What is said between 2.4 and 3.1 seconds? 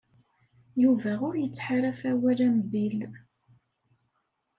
am Bill.